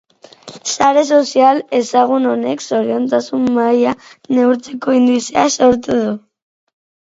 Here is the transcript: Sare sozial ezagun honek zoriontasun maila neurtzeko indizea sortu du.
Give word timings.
Sare 0.75 1.03
sozial 1.09 1.61
ezagun 1.79 2.25
honek 2.31 2.65
zoriontasun 2.65 3.45
maila 3.59 3.93
neurtzeko 4.39 4.99
indizea 5.03 5.47
sortu 5.61 6.01
du. 6.03 6.19